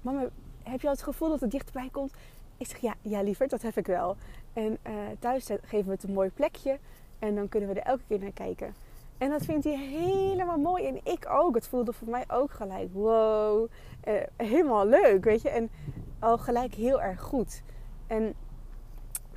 mama, 0.00 0.28
heb 0.62 0.80
je 0.80 0.86
al 0.86 0.92
het 0.92 1.02
gevoel 1.02 1.28
dat 1.28 1.40
het 1.40 1.50
dichterbij 1.50 1.88
komt? 1.92 2.12
Ik 2.56 2.66
zeg, 2.66 2.78
ja, 2.78 2.94
ja 3.02 3.22
liever, 3.22 3.48
dat 3.48 3.62
heb 3.62 3.76
ik 3.76 3.86
wel. 3.86 4.16
En 4.52 4.78
uh, 4.86 4.92
thuis 5.18 5.50
geven 5.62 5.86
we 5.86 5.92
het 5.92 6.02
een 6.02 6.12
mooi 6.12 6.30
plekje. 6.30 6.78
En 7.18 7.34
dan 7.34 7.48
kunnen 7.48 7.68
we 7.68 7.80
er 7.80 7.86
elke 7.86 8.02
keer 8.08 8.18
naar 8.18 8.32
kijken. 8.32 8.74
En 9.22 9.30
dat 9.30 9.44
vindt 9.44 9.64
hij 9.64 9.78
helemaal 9.78 10.58
mooi. 10.58 10.86
En 10.86 11.00
ik 11.02 11.26
ook. 11.30 11.54
Het 11.54 11.66
voelde 11.66 11.92
voor 11.92 12.08
mij 12.08 12.24
ook 12.28 12.50
gelijk, 12.50 12.92
wow, 12.92 13.68
eh, 14.00 14.14
helemaal 14.36 14.86
leuk, 14.86 15.24
weet 15.24 15.42
je. 15.42 15.48
En 15.50 15.70
al 16.18 16.38
gelijk 16.38 16.74
heel 16.74 17.02
erg 17.02 17.20
goed. 17.20 17.62
En 18.06 18.34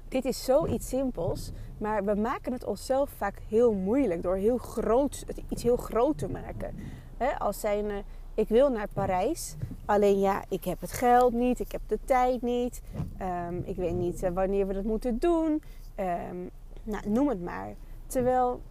dit 0.08 0.25
is 0.25 0.44
zoiets 0.44 0.89
simpels, 0.89 1.51
maar 1.77 2.04
we 2.04 2.15
maken 2.15 2.54
het 2.54 2.63
onszelf 2.63 3.10
vaak 3.10 3.42
heel 3.48 3.74
moeilijk 3.74 4.22
door 4.22 4.36
heel 4.36 4.58
groot, 4.58 5.25
iets 5.50 5.63
heel 5.63 5.77
groot 5.77 6.18
te 6.18 6.30
maken. 6.30 6.75
als 7.38 7.60
zijn, 7.60 8.04
ik 8.34 8.48
wil 8.48 8.70
naar 8.70 8.88
Parijs, 8.94 9.56
alleen 9.86 10.20
ja, 10.20 10.44
ik 10.50 10.63
heb 10.63 10.82
het 10.82 10.92
geld 10.92 11.34
niet, 11.34 11.60
ik 11.60 11.72
heb 11.72 11.82
de 11.88 12.00
tijd 12.06 12.42
niet, 12.42 12.82
um, 13.50 13.62
ik 13.65 13.75
weet 13.75 13.96
niet 13.96 14.24
uh, 14.24 14.30
wanneer 14.30 14.68
we 14.68 14.74
dat 14.74 14.84
moeten 14.84 15.20
doen. 15.20 15.63
Um, 16.00 16.50
nou, 16.84 17.10
noem 17.10 17.27
het 17.27 17.44
maar. 17.44 17.75
Terwijl 18.08 18.62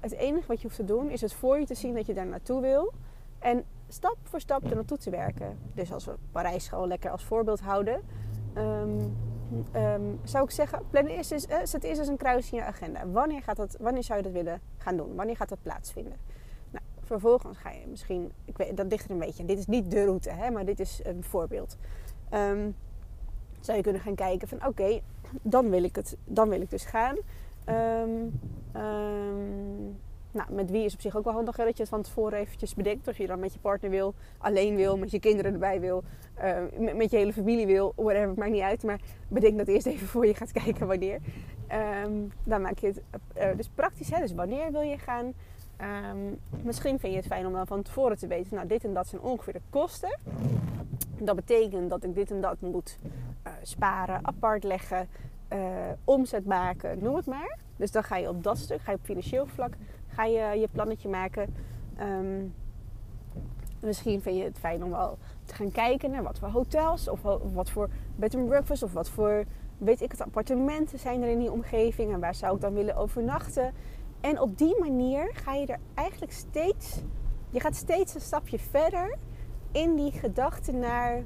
het 0.00 0.12
enige 0.12 0.46
wat 0.46 0.56
je 0.56 0.62
hoeft 0.62 0.76
te 0.76 0.84
doen 0.84 1.10
is 1.10 1.20
het 1.20 1.32
voor 1.32 1.58
je 1.58 1.66
te 1.66 1.74
zien 1.74 1.94
dat 1.94 2.06
je 2.06 2.14
daar 2.14 2.26
naartoe 2.26 2.60
wil. 2.60 2.92
En 3.38 3.64
stap 3.88 4.16
voor 4.22 4.40
stap 4.40 4.64
er 4.64 4.74
naartoe 4.74 4.98
te 4.98 5.10
werken. 5.10 5.58
Dus 5.74 5.92
als 5.92 6.04
we 6.04 6.14
Parijs 6.32 6.68
gewoon 6.68 6.88
lekker 6.88 7.10
als 7.10 7.24
voorbeeld 7.24 7.60
houden. 7.60 8.00
Um, 8.56 9.16
um, 9.76 10.20
zou 10.24 10.44
ik 10.44 10.50
zeggen, 10.50 10.82
plan 10.90 11.06
eerst 11.06 11.32
eens, 11.32 11.46
uh, 11.48 11.56
zet 11.64 11.84
eerst 11.84 11.98
eens 11.98 12.08
een 12.08 12.16
kruis 12.16 12.50
in 12.50 12.58
je 12.58 12.64
agenda. 12.64 13.08
Wanneer, 13.08 13.42
gaat 13.42 13.56
dat, 13.56 13.76
wanneer 13.80 14.02
zou 14.02 14.18
je 14.18 14.24
dat 14.24 14.32
willen 14.32 14.60
gaan 14.76 14.96
doen? 14.96 15.14
Wanneer 15.14 15.36
gaat 15.36 15.48
dat 15.48 15.62
plaatsvinden? 15.62 16.16
Nou, 16.70 16.84
vervolgens 17.00 17.58
ga 17.58 17.70
je 17.70 17.86
misschien, 17.86 18.32
ik 18.44 18.56
weet, 18.56 18.76
dat 18.76 18.86
ligt 18.86 19.04
er 19.04 19.10
een 19.10 19.18
beetje. 19.18 19.44
Dit 19.44 19.58
is 19.58 19.66
niet 19.66 19.90
de 19.90 20.04
route, 20.04 20.30
hè, 20.30 20.50
maar 20.50 20.64
dit 20.64 20.80
is 20.80 21.00
een 21.02 21.24
voorbeeld. 21.24 21.76
Um, 22.34 22.76
zou 23.60 23.76
je 23.76 23.82
kunnen 23.82 24.02
gaan 24.02 24.14
kijken 24.14 24.48
van 24.48 24.66
oké, 24.66 25.00
dan 25.42 25.70
wil 25.70 25.82
ik 25.82 25.96
het, 25.96 26.16
dan 26.24 26.48
wil 26.48 26.60
ik 26.60 26.70
dus 26.70 26.84
gaan. 26.84 27.16
Um, 27.68 28.40
um, 28.76 29.96
nou, 30.32 30.52
met 30.52 30.70
wie 30.70 30.84
is 30.84 30.94
op 30.94 31.00
zich 31.00 31.16
ook 31.16 31.24
wel 31.24 31.32
handig 31.32 31.56
dat 31.56 31.76
je 31.76 31.82
het 31.82 31.88
van 31.88 32.02
tevoren 32.02 32.38
eventjes 32.38 32.74
bedenkt. 32.74 33.08
Of 33.08 33.18
je 33.18 33.26
dan 33.26 33.38
met 33.38 33.52
je 33.52 33.58
partner 33.58 33.90
wil, 33.90 34.14
alleen 34.38 34.76
wil, 34.76 34.98
met 34.98 35.10
je 35.10 35.20
kinderen 35.20 35.52
erbij 35.52 35.80
wil, 35.80 36.02
uh, 36.44 36.94
met, 36.94 37.10
je 37.10 37.16
hele 37.16 37.32
familie 37.32 37.66
wil, 37.66 37.92
whatever, 37.96 38.28
het 38.28 38.36
maakt 38.36 38.50
niet 38.50 38.62
uit. 38.62 38.82
Maar 38.82 39.00
bedenk 39.28 39.58
dat 39.58 39.68
eerst 39.68 39.86
even 39.86 40.06
voor 40.06 40.26
je 40.26 40.34
gaat 40.34 40.52
kijken 40.62 40.86
wanneer. 40.86 41.18
Um, 42.04 42.32
dan 42.44 42.60
maak 42.62 42.78
je 42.78 42.86
het 42.86 43.02
uh, 43.36 43.56
dus 43.56 43.68
praktisch, 43.68 44.10
hè? 44.10 44.20
dus 44.20 44.32
wanneer 44.32 44.72
wil 44.72 44.80
je 44.80 44.98
gaan. 44.98 45.32
Ehm, 45.76 46.18
misschien 46.62 46.98
vind 46.98 47.12
je 47.12 47.18
het 47.18 47.28
fijn 47.28 47.46
om 47.46 47.52
dan 47.52 47.66
van 47.66 47.82
tevoren 47.82 48.18
te 48.18 48.26
weten, 48.26 48.54
nou 48.54 48.66
dit 48.66 48.84
en 48.84 48.94
dat 48.94 49.06
zijn 49.06 49.22
ongeveer 49.22 49.52
de 49.52 49.60
kosten. 49.70 50.18
Dat 51.18 51.36
betekent 51.36 51.90
dat 51.90 52.04
ik 52.04 52.14
dit 52.14 52.30
en 52.30 52.40
dat 52.40 52.60
moet 52.60 52.98
uh, 53.46 53.52
sparen, 53.62 54.26
apart 54.26 54.64
leggen, 54.64 55.08
uh, 55.52 55.58
omzet 56.04 56.46
maken, 56.46 57.02
noem 57.02 57.16
het 57.16 57.26
maar. 57.26 57.58
Dus 57.76 57.90
dan 57.90 58.02
ga 58.02 58.16
je 58.16 58.28
op 58.28 58.42
dat 58.42 58.58
stuk, 58.58 58.80
ga 58.80 58.90
je 58.90 58.96
op 58.96 59.04
financieel 59.04 59.46
vlak, 59.46 59.74
ga 60.06 60.24
je 60.24 60.60
je 60.60 60.68
plannetje 60.72 61.08
maken. 61.08 61.54
Um, 62.00 62.54
misschien 63.80 64.22
vind 64.22 64.36
je 64.36 64.44
het 64.44 64.58
fijn 64.58 64.84
om 64.84 64.90
wel 64.90 65.18
te 65.44 65.54
gaan 65.54 65.70
kijken 65.70 66.10
naar 66.10 66.22
wat 66.22 66.38
voor 66.38 66.48
hotels 66.48 67.08
of 67.08 67.22
wat 67.52 67.70
voor 67.70 67.88
bed 68.16 68.34
and 68.34 68.46
breakfast 68.46 68.82
of 68.82 68.92
wat 68.92 69.08
voor 69.08 69.44
weet 69.78 70.00
ik 70.00 70.10
het 70.10 70.20
appartementen 70.20 70.98
zijn 70.98 71.22
er 71.22 71.28
in 71.28 71.38
die 71.38 71.52
omgeving 71.52 72.12
en 72.12 72.20
waar 72.20 72.34
zou 72.34 72.54
ik 72.54 72.60
dan 72.60 72.74
willen 72.74 72.96
overnachten. 72.96 73.72
En 74.20 74.40
op 74.40 74.58
die 74.58 74.78
manier 74.80 75.30
ga 75.34 75.54
je 75.54 75.66
er 75.66 75.78
eigenlijk 75.94 76.32
steeds, 76.32 77.02
je 77.50 77.60
gaat 77.60 77.76
steeds 77.76 78.14
een 78.14 78.20
stapje 78.20 78.58
verder 78.58 79.18
in 79.72 79.94
die 79.94 80.12
gedachte 80.12 80.72
naar, 80.72 81.22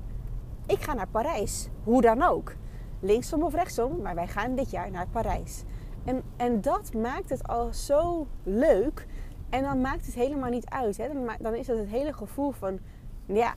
ik 0.67 0.81
ga 0.81 0.95
naar 0.95 1.09
Parijs, 1.09 1.69
hoe 1.85 2.01
dan 2.01 2.23
ook. 2.23 2.55
Linksom 3.01 3.43
of 3.43 3.55
rechtsom, 3.55 4.03
maar 4.03 4.15
wij 4.15 4.27
gaan 4.27 4.55
dit 4.55 4.71
jaar 4.71 4.91
naar 4.91 5.07
Parijs. 5.09 5.63
En, 6.05 6.23
en 6.37 6.61
dat 6.61 6.95
maakt 6.95 7.31
het 7.31 7.49
al 7.49 7.73
zo 7.73 8.27
leuk. 8.43 9.07
En 9.51 9.63
dan 9.63 9.81
maakt 9.81 10.07
het 10.07 10.15
helemaal 10.15 10.51
niet 10.51 10.67
uit. 10.71 10.97
Hè? 10.97 11.13
Dan, 11.13 11.31
dan 11.41 11.55
is 11.55 11.67
het 11.67 11.79
het 11.79 11.89
hele 11.89 12.13
gevoel 12.13 12.51
van, 12.51 12.79
ja, 13.27 13.55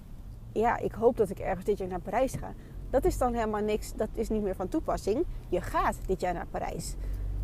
ja, 0.51 0.77
ik 0.77 0.91
hoop 0.91 1.17
dat 1.17 1.29
ik 1.29 1.39
ergens 1.39 1.65
dit 1.65 1.77
jaar 1.77 1.87
naar 1.87 2.01
Parijs 2.01 2.33
ga. 2.33 2.53
Dat 2.89 3.05
is 3.05 3.17
dan 3.17 3.33
helemaal 3.33 3.61
niks, 3.61 3.93
dat 3.93 4.09
is 4.13 4.29
niet 4.29 4.41
meer 4.41 4.55
van 4.55 4.67
toepassing. 4.67 5.25
Je 5.49 5.61
gaat 5.61 5.95
dit 6.05 6.21
jaar 6.21 6.33
naar 6.33 6.47
Parijs. 6.47 6.95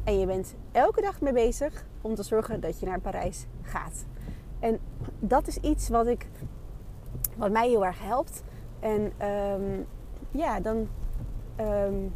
En 0.03 0.19
je 0.19 0.25
bent 0.25 0.55
elke 0.71 1.01
dag 1.01 1.21
mee 1.21 1.33
bezig 1.33 1.85
om 2.01 2.15
te 2.15 2.23
zorgen 2.23 2.61
dat 2.61 2.79
je 2.79 2.85
naar 2.85 2.99
Parijs 2.99 3.45
gaat. 3.61 4.05
En 4.59 4.79
dat 5.19 5.47
is 5.47 5.57
iets 5.57 5.89
wat, 5.89 6.07
ik, 6.07 6.27
wat 7.37 7.51
mij 7.51 7.67
heel 7.67 7.85
erg 7.85 8.01
helpt. 8.01 8.43
En 8.79 9.11
ehm, 9.17 9.81
ja, 10.31 10.59
dan. 10.59 10.87
Um, 11.59 12.13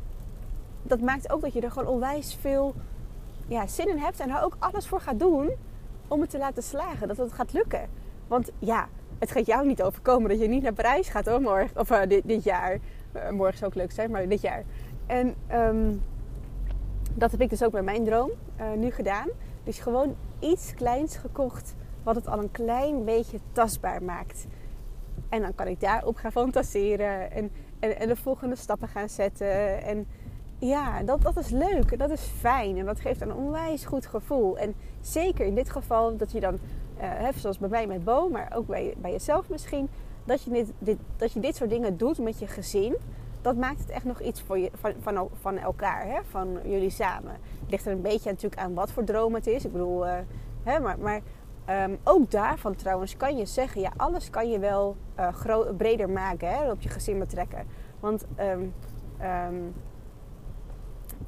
dat 0.84 1.00
maakt 1.00 1.32
ook 1.32 1.42
dat 1.42 1.54
je 1.54 1.62
er 1.62 1.72
gewoon 1.72 1.94
onwijs 1.94 2.38
veel 2.42 2.74
ja, 3.48 3.68
zin 3.68 3.90
in 3.90 3.98
hebt. 3.98 4.20
En 4.20 4.30
er 4.30 4.44
ook 4.44 4.56
alles 4.60 4.88
voor 4.88 5.02
gaat 5.02 5.20
doen 5.20 5.50
om 6.08 6.22
het 6.22 6.30
te 6.30 6.38
laten 6.38 6.64
slagen. 6.64 7.08
Dat 7.08 7.18
het 7.18 7.34
gaat 7.34 7.54
lukken. 7.54 7.90
Want 8.28 8.52
ja, 8.60 8.88
het 9.20 9.32
gaat 9.32 9.46
jou 9.46 9.68
niet 9.68 9.84
overkomen 9.84 10.30
dat 10.30 10.40
je 10.40 10.48
niet 10.48 10.64
naar 10.64 10.74
Parijs 10.74 11.10
gaat 11.10 11.26
hoor, 11.26 11.42
morgen. 11.42 11.80
Of 11.80 11.92
uh, 11.92 12.02
dit, 12.08 12.22
dit, 12.26 12.44
jaar. 12.44 12.80
Uh, 13.16 13.30
morgen 13.30 13.58
zou 13.58 13.72
ook 13.72 13.78
leuk 13.78 13.92
zijn, 13.92 14.12
maar 14.12 14.28
dit 14.28 14.42
jaar. 14.42 14.64
En 15.06 15.36
um, 15.52 16.02
dat 17.14 17.32
heb 17.32 17.42
ik 17.42 17.50
dus 17.50 17.64
ook 17.64 17.72
bij 17.72 17.82
mijn 17.82 18.06
droom 18.06 18.30
uh, 18.60 18.72
nu 18.78 18.92
gedaan. 18.92 19.28
Dus 19.64 19.80
gewoon 19.80 20.16
iets 20.40 20.74
kleins 20.74 21.16
gekocht 21.16 21.76
wat 22.04 22.16
het 22.16 22.28
al 22.28 22.40
een 22.40 22.52
klein 22.52 23.06
beetje 23.06 23.40
tastbaar 23.52 24.04
maakt. 24.04 24.46
En 25.30 25.42
dan 25.42 25.56
kan 25.56 25.68
ik 25.68 25.80
daarop 25.80 26.16
gaan 26.16 26.32
fantaseren 26.32 27.32
en, 27.32 27.52
en, 27.80 28.00
en 28.00 28.08
de 28.08 28.16
volgende 28.16 28.56
stappen 28.56 28.88
gaan 28.88 29.10
zetten. 29.10 29.84
En 29.84 30.08
ja, 30.60 31.04
dat, 31.04 31.22
dat 31.22 31.38
is 31.38 31.50
leuk 31.50 31.92
en 31.92 31.98
dat 31.98 32.10
is 32.10 32.22
fijn 32.22 32.78
en 32.78 32.86
dat 32.86 33.00
geeft 33.00 33.22
een 33.22 33.34
onwijs 33.34 33.86
goed 33.86 34.06
gevoel. 34.06 34.58
En 34.58 34.76
zeker 35.02 35.46
in 35.46 35.56
dit 35.56 35.70
geval 35.70 36.18
dat 36.18 36.32
je 36.32 36.40
dan, 36.40 36.60
uh, 37.02 37.28
zoals 37.36 37.58
bij 37.58 37.70
mij 37.70 37.88
met 37.88 38.04
Bo, 38.04 38.30
maar 38.30 38.52
ook 38.56 38.68
bij, 38.68 38.94
bij 38.98 39.12
jezelf 39.12 39.50
misschien, 39.50 39.90
dat 40.26 40.44
je 40.44 40.50
dit, 40.50 40.72
dit, 40.80 40.98
dat 41.18 41.32
je 41.32 41.40
dit 41.40 41.56
soort 41.56 41.70
dingen 41.70 41.98
doet 41.98 42.18
met 42.18 42.40
je 42.40 42.48
gezin 42.48 42.96
dat 43.42 43.56
maakt 43.56 43.80
het 43.80 43.90
echt 43.90 44.06
nog 44.06 44.22
iets 44.22 44.42
voor 44.42 44.58
je, 44.58 44.72
van, 44.74 44.94
van, 45.00 45.30
van 45.42 45.58
elkaar, 45.58 46.06
hè? 46.06 46.20
van 46.30 46.58
jullie 46.64 46.90
samen. 46.90 47.32
Het 47.32 47.70
ligt 47.70 47.86
er 47.86 47.92
een 47.92 48.02
beetje 48.02 48.30
natuurlijk 48.30 48.62
aan 48.62 48.74
wat 48.74 48.92
voor 48.92 49.04
droom 49.04 49.34
het 49.34 49.48
is. 49.48 49.66
Ik 49.66 49.72
bedoel, 49.72 50.06
uh, 50.06 50.14
hè, 50.64 50.80
maar, 50.80 51.00
maar 51.00 51.22
um, 51.70 52.00
ook 52.04 52.32
daarvan 52.32 52.76
trouwens 52.76 53.18
kan 53.18 53.38
je 53.38 53.46
zeggen, 53.46 53.82
ja, 53.82 53.92
alles 53.98 54.30
kan 54.30 54.50
je 54.50 54.60
wel 54.60 54.96
uh, 55.20 55.62
breder 55.78 56.10
maken, 56.10 56.50
hè? 56.50 56.72
op 56.72 56.82
je 56.82 56.90
gezin 56.90 57.20
betrekken. 57.20 57.68
Want, 58.00 58.26
um, 58.40 58.74
um, 59.22 59.74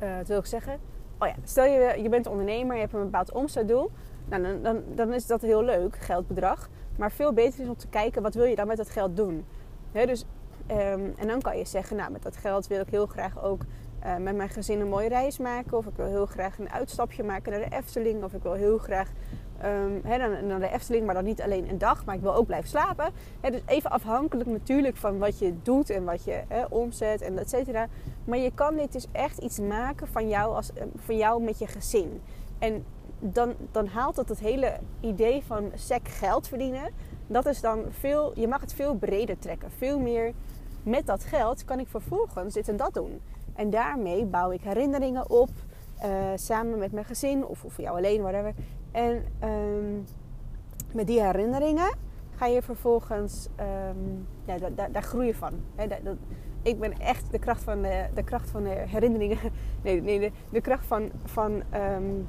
uh, 0.03 0.17
wat 0.17 0.27
wil 0.27 0.37
ik 0.37 0.45
zeggen? 0.45 0.79
Oh 1.19 1.27
ja, 1.27 1.35
stel 1.43 1.65
je, 1.65 2.01
je 2.01 2.09
bent 2.09 2.27
ondernemer, 2.27 2.75
je 2.75 2.81
hebt 2.81 2.93
een 2.93 3.03
bepaald 3.03 3.31
omzetdoel. 3.31 3.91
Nou, 4.25 4.43
dan, 4.43 4.61
dan, 4.61 4.83
dan 4.95 5.13
is 5.13 5.27
dat 5.27 5.41
heel 5.41 5.63
leuk, 5.63 5.95
geldbedrag. 5.95 6.69
Maar 6.97 7.11
veel 7.11 7.33
beter 7.33 7.59
is 7.59 7.67
om 7.67 7.77
te 7.77 7.87
kijken, 7.87 8.21
wat 8.21 8.33
wil 8.33 8.45
je 8.45 8.55
dan 8.55 8.67
met 8.67 8.77
dat 8.77 8.89
geld 8.89 9.15
doen? 9.15 9.45
Dus 9.91 10.25
en 11.17 11.27
dan 11.27 11.41
kan 11.41 11.57
je 11.57 11.65
zeggen, 11.65 11.97
nou 11.97 12.11
met 12.11 12.23
dat 12.23 12.37
geld 12.37 12.67
wil 12.67 12.79
ik 12.79 12.89
heel 12.89 13.05
graag 13.05 13.43
ook 13.43 13.61
uh, 14.05 14.17
met 14.17 14.35
mijn 14.35 14.49
gezin 14.49 14.79
een 14.79 14.89
mooie 14.89 15.09
reis 15.09 15.37
maken. 15.37 15.77
Of 15.77 15.85
ik 15.85 15.95
wil 15.95 16.05
heel 16.05 16.25
graag 16.25 16.59
een 16.59 16.69
uitstapje 16.69 17.23
maken 17.23 17.51
naar 17.51 17.69
de 17.69 17.75
Efteling. 17.75 18.23
Of 18.23 18.33
ik 18.33 18.43
wil 18.43 18.53
heel 18.53 18.77
graag 18.77 19.09
um, 19.65 20.01
he, 20.03 20.41
naar 20.41 20.59
de 20.59 20.71
Efteling, 20.71 21.05
maar 21.05 21.15
dan 21.15 21.23
niet 21.23 21.41
alleen 21.41 21.69
een 21.69 21.77
dag. 21.77 22.05
Maar 22.05 22.15
ik 22.15 22.21
wil 22.21 22.35
ook 22.35 22.45
blijven 22.45 22.69
slapen. 22.69 23.11
Dus 23.41 23.61
even 23.65 23.91
afhankelijk 23.91 24.49
natuurlijk 24.49 24.97
van 24.97 25.17
wat 25.17 25.39
je 25.39 25.53
doet 25.61 25.89
en 25.89 26.03
wat 26.03 26.23
je 26.23 26.41
omzet 26.69 27.21
en 27.21 27.37
et 27.37 27.49
cetera. 27.49 27.87
Maar 28.25 28.37
je 28.37 28.51
kan 28.53 28.75
dit 28.75 28.91
dus 28.91 29.07
echt 29.11 29.37
iets 29.37 29.59
maken 29.59 30.07
van 30.07 30.29
jou, 30.29 30.55
als, 30.55 30.71
uh, 30.75 30.83
van 30.95 31.17
jou 31.17 31.43
met 31.43 31.59
je 31.59 31.67
gezin. 31.67 32.21
En 32.59 32.85
dan, 33.19 33.53
dan 33.71 33.87
haalt 33.87 34.15
het 34.15 34.29
het 34.29 34.39
hele 34.39 34.73
idee 34.99 35.43
van 35.47 35.71
sec 35.75 36.07
geld 36.07 36.47
verdienen. 36.47 36.91
Dat 37.27 37.45
is 37.45 37.61
dan 37.61 37.83
veel, 37.89 38.31
je 38.39 38.47
mag 38.47 38.61
het 38.61 38.73
veel 38.73 38.95
breder 38.95 39.39
trekken. 39.39 39.71
Veel 39.77 39.99
meer 39.99 40.33
met 40.83 41.05
dat 41.05 41.23
geld 41.23 41.65
kan 41.65 41.79
ik 41.79 41.87
vervolgens 41.87 42.53
dit 42.53 42.69
en 42.69 42.77
dat 42.77 42.93
doen. 42.93 43.21
En 43.55 43.69
daarmee 43.69 44.25
bouw 44.25 44.51
ik 44.51 44.61
herinneringen 44.61 45.29
op. 45.29 45.49
Uh, 46.05 46.07
samen 46.35 46.77
met 46.77 46.91
mijn 46.91 47.05
gezin 47.05 47.45
of 47.45 47.63
voor 47.67 47.83
jou 47.83 47.97
alleen, 47.97 48.21
whatever. 48.21 48.53
En 48.91 49.23
um, 49.43 50.05
met 50.91 51.07
die 51.07 51.21
herinneringen 51.21 51.93
ga 52.35 52.45
je 52.45 52.61
vervolgens, 52.61 53.47
um, 53.59 54.27
ja, 54.45 54.87
daar, 54.91 55.03
groei 55.03 55.27
je 55.27 55.35
van. 55.35 55.53
Ik 56.61 56.79
ben 56.79 56.99
echt 56.99 57.31
de 57.31 57.39
kracht 57.39 57.63
van 57.63 57.81
de, 57.81 58.05
de, 58.13 58.23
kracht 58.23 58.49
van 58.49 58.63
de 58.63 58.69
herinneringen, 58.69 59.37
nee, 59.83 60.01
nee 60.01 60.31
de, 60.49 60.61
kracht 60.61 60.85
van, 60.85 61.09
van 61.25 61.63
um, 61.73 62.27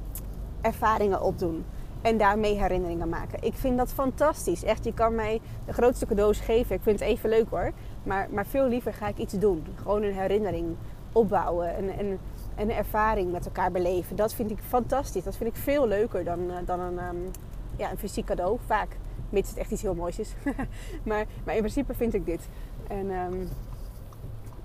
ervaringen 0.61 1.21
opdoen. 1.21 1.65
En 2.01 2.17
daarmee 2.17 2.59
herinneringen 2.59 3.09
maken. 3.09 3.43
Ik 3.43 3.53
vind 3.53 3.77
dat 3.77 3.93
fantastisch. 3.93 4.63
Echt, 4.63 4.83
je 4.83 4.93
kan 4.93 5.15
mij 5.15 5.41
de 5.65 5.73
grootste 5.73 6.05
cadeaus 6.05 6.39
geven. 6.39 6.75
Ik 6.75 6.81
vind 6.81 6.99
het 6.99 7.09
even 7.09 7.29
leuk 7.29 7.49
hoor. 7.49 7.71
Maar, 8.03 8.27
maar 8.31 8.45
veel 8.45 8.67
liever 8.67 8.93
ga 8.93 9.07
ik 9.07 9.17
iets 9.17 9.33
doen. 9.33 9.65
Gewoon 9.75 10.03
een 10.03 10.13
herinnering 10.13 10.75
opbouwen. 11.11 11.75
En, 11.75 11.89
en, 11.97 12.19
en 12.55 12.69
een 12.69 12.75
ervaring 12.75 13.31
met 13.31 13.45
elkaar 13.45 13.71
beleven. 13.71 14.15
Dat 14.15 14.33
vind 14.33 14.51
ik 14.51 14.59
fantastisch. 14.59 15.23
Dat 15.23 15.35
vind 15.35 15.49
ik 15.49 15.61
veel 15.61 15.87
leuker 15.87 16.23
dan, 16.23 16.39
uh, 16.39 16.55
dan 16.65 16.79
een, 16.79 17.03
um, 17.03 17.31
ja, 17.77 17.91
een 17.91 17.97
fysiek 17.97 18.25
cadeau. 18.25 18.57
Vaak. 18.65 18.97
Mits 19.29 19.49
het 19.49 19.57
echt 19.57 19.71
iets 19.71 19.81
heel 19.81 19.95
moois 19.95 20.19
is. 20.19 20.33
maar, 21.09 21.25
maar 21.45 21.55
in 21.55 21.61
principe 21.61 21.93
vind 21.93 22.13
ik 22.13 22.25
dit. 22.25 22.47
En 22.87 23.11
um, 23.11 23.49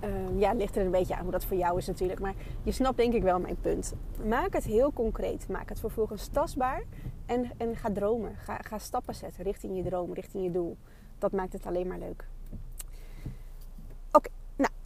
uh, 0.05 0.41
ja, 0.41 0.49
het 0.49 0.59
ligt 0.59 0.77
er 0.77 0.85
een 0.85 0.91
beetje 0.91 1.17
aan 1.17 1.23
hoe 1.23 1.33
dat 1.33 1.45
voor 1.45 1.57
jou 1.57 1.79
is 1.79 1.87
natuurlijk. 1.87 2.21
Maar 2.21 2.35
je 2.63 2.73
snapt 2.73 2.97
denk 2.97 3.15
ik 3.15 3.23
wel 3.23 3.41
mijn 3.41 3.61
punt. 3.61 3.95
Maak 4.25 4.53
het 4.53 4.65
heel 4.65 4.93
concreet. 4.93 5.49
Maak 5.49 5.69
het 5.69 5.81
vervolgens 5.81 6.27
tastbaar. 6.27 6.83
En, 7.27 7.51
en 7.57 7.77
ga 7.77 7.91
dromen. 7.93 8.37
Ga, 8.37 8.59
ga 8.63 8.79
stappen 8.79 9.15
zetten 9.15 9.45
richting 9.45 9.77
je 9.77 9.83
droom, 9.83 10.15
richting 10.15 10.45
je 10.45 10.51
doel. 10.51 10.77
Dat 11.19 11.33
maakt 11.33 11.53
het 11.53 11.67
alleen 11.67 11.87
maar 11.87 11.99
leuk. 11.99 12.25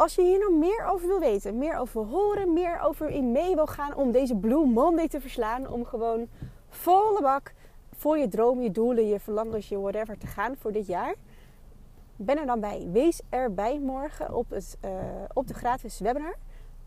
Als 0.02 0.14
je 0.14 0.22
hier 0.22 0.38
nog 0.38 0.58
meer 0.58 0.86
over 0.86 1.08
wil 1.08 1.20
weten, 1.20 1.58
meer 1.58 1.76
over 1.76 2.04
horen, 2.04 2.52
meer 2.52 2.80
over 2.80 3.08
in 3.08 3.32
mee 3.32 3.54
wil 3.54 3.66
gaan 3.66 3.94
om 3.94 4.12
deze 4.12 4.36
Blue 4.36 4.66
Monday 4.66 5.08
te 5.08 5.20
verslaan, 5.20 5.68
om 5.68 5.84
gewoon 5.84 6.28
volle 6.68 7.20
bak 7.20 7.52
voor 7.92 8.18
je 8.18 8.28
droom, 8.28 8.60
je 8.60 8.70
doelen, 8.70 9.06
je 9.06 9.20
verlangens, 9.20 9.68
je 9.68 9.80
whatever 9.80 10.18
te 10.18 10.26
gaan 10.26 10.56
voor 10.56 10.72
dit 10.72 10.86
jaar. 10.86 11.14
Ben 12.16 12.38
er 12.38 12.46
dan 12.46 12.60
bij. 12.60 12.88
Wees 12.92 13.20
erbij 13.28 13.78
morgen 13.78 14.34
op, 14.34 14.50
het, 14.50 14.78
uh, 14.84 14.90
op 15.32 15.46
de 15.46 15.54
gratis 15.54 15.98
webinar 15.98 16.36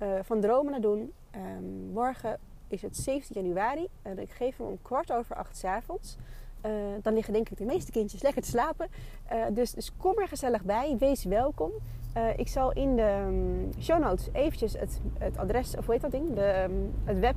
uh, 0.01 0.09
van 0.21 0.41
Dromen 0.41 0.71
naar 0.71 0.81
Doen. 0.81 1.13
Um, 1.35 1.91
morgen 1.93 2.39
is 2.67 2.81
het 2.81 2.97
17 2.97 3.41
januari 3.41 3.87
en 4.01 4.19
ik 4.19 4.31
geef 4.31 4.57
hem 4.57 4.67
om 4.67 4.81
kwart 4.81 5.11
over 5.11 5.35
acht 5.35 5.57
s 5.57 5.63
avonds. 5.63 6.17
Uh, 6.65 6.71
dan 7.01 7.13
liggen 7.13 7.33
denk 7.33 7.49
ik 7.49 7.57
de 7.57 7.65
meeste 7.65 7.91
kindjes 7.91 8.21
lekker 8.21 8.41
te 8.41 8.47
slapen. 8.49 8.87
Uh, 9.33 9.45
dus, 9.51 9.71
dus 9.71 9.91
kom 9.97 10.19
er 10.19 10.27
gezellig 10.27 10.63
bij. 10.63 10.95
Wees 10.99 11.23
welkom. 11.23 11.71
Uh, 12.17 12.37
ik 12.37 12.47
zal 12.47 12.71
in 12.71 12.95
de 12.95 13.23
um, 13.27 13.69
show 13.79 14.03
notes 14.03 14.29
eventjes 14.31 14.73
het, 14.73 15.01
het 15.17 15.37
adres, 15.37 15.77
of 15.77 15.85
hoe 15.85 15.93
heet 15.93 16.03
dat 16.03 16.11
ding? 16.11 16.33
De, 16.33 16.63
um, 16.63 16.93
het 17.03 17.19
web, 17.19 17.35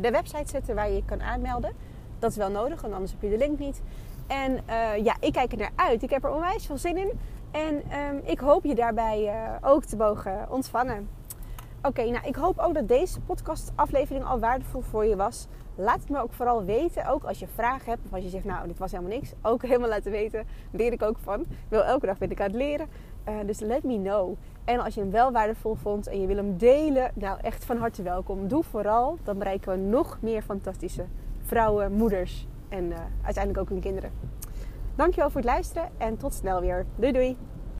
de 0.00 0.10
website 0.10 0.48
zetten 0.50 0.74
waar 0.74 0.88
je 0.88 0.94
je 0.94 1.04
kan 1.04 1.22
aanmelden. 1.22 1.72
Dat 2.18 2.30
is 2.30 2.36
wel 2.36 2.50
nodig, 2.50 2.84
anders 2.84 3.12
heb 3.12 3.22
je 3.22 3.28
de 3.28 3.38
link 3.38 3.58
niet. 3.58 3.82
En 4.26 4.60
ja, 5.02 5.16
ik 5.20 5.32
kijk 5.32 5.52
er 5.52 5.58
naar 5.58 5.72
uit. 5.76 6.02
Ik 6.02 6.10
heb 6.10 6.24
er 6.24 6.34
onwijs 6.34 6.66
veel 6.66 6.78
zin 6.78 6.96
in. 6.96 7.10
En 7.50 7.74
um, 7.74 8.20
ik 8.24 8.38
hoop 8.38 8.64
je 8.64 8.74
daarbij 8.74 9.32
ook 9.60 9.84
te 9.84 9.96
mogen 9.96 10.46
ontvangen. 10.50 11.08
Oké, 11.82 12.04
nou 12.04 12.26
ik 12.26 12.36
hoop 12.36 12.58
ook 12.58 12.74
dat 12.74 12.88
deze 12.88 13.20
podcastaflevering 13.20 14.24
al 14.24 14.38
waardevol 14.38 14.80
voor 14.80 15.04
je 15.04 15.16
was. 15.16 15.46
Laat 15.74 16.00
het 16.00 16.08
me 16.08 16.22
ook 16.22 16.32
vooral 16.32 16.64
weten. 16.64 17.06
Ook 17.06 17.24
als 17.24 17.38
je 17.38 17.46
vragen 17.46 17.90
hebt 17.90 18.04
of 18.06 18.12
als 18.12 18.22
je 18.24 18.28
zegt, 18.28 18.44
nou, 18.44 18.66
dit 18.66 18.78
was 18.78 18.90
helemaal 18.90 19.12
niks. 19.12 19.32
Ook 19.42 19.62
helemaal 19.62 19.88
laten 19.88 20.10
weten. 20.10 20.46
Leer 20.70 20.92
ik 20.92 21.02
ook 21.02 21.18
van. 21.18 21.40
Ik 21.40 21.46
wil 21.68 21.84
elke 21.84 22.06
dag 22.06 22.18
ben 22.18 22.30
ik 22.30 22.40
aan 22.40 22.46
het 22.46 22.56
leren. 22.56 22.88
Uh, 23.28 23.34
dus 23.46 23.60
let 23.60 23.82
me 23.82 24.00
know. 24.02 24.36
En 24.64 24.80
als 24.80 24.94
je 24.94 25.00
hem 25.00 25.10
wel 25.10 25.32
waardevol 25.32 25.74
vond 25.74 26.06
en 26.06 26.20
je 26.20 26.26
wil 26.26 26.36
hem 26.36 26.56
delen, 26.56 27.10
nou 27.14 27.38
echt 27.40 27.64
van 27.64 27.76
harte 27.76 28.02
welkom. 28.02 28.48
Doe 28.48 28.62
vooral. 28.62 29.18
Dan 29.22 29.38
bereiken 29.38 29.72
we 29.72 29.78
nog 29.78 30.18
meer 30.20 30.42
fantastische 30.42 31.04
vrouwen, 31.42 31.92
moeders 31.92 32.46
En 32.68 32.92
uiteindelijk 33.22 33.64
ook 33.64 33.68
hun 33.68 33.80
kinderen. 33.80 34.10
Dankjewel 34.94 35.30
voor 35.30 35.40
het 35.40 35.50
luisteren 35.50 35.88
en 35.98 36.16
tot 36.16 36.34
snel 36.34 36.60
weer. 36.60 36.86
Doei 36.96 37.12
doei! 37.12 37.53